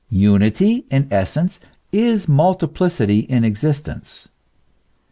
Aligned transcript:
Unity 0.09 0.83
in 0.89 1.07
essence 1.11 1.59
is 1.91 2.27
multiplicity 2.27 3.19
in 3.19 3.43
existence. 3.43 4.29